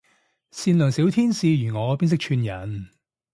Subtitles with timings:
[0.49, 2.89] 善良小天使如我邊識串人